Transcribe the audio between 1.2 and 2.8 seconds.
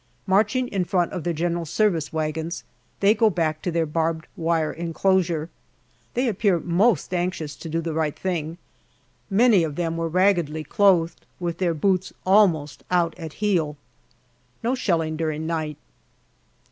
their G.S. wagons,